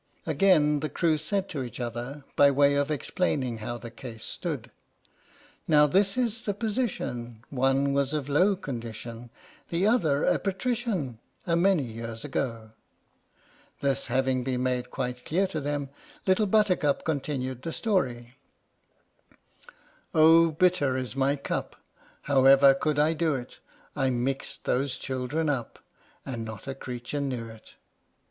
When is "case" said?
3.91-4.23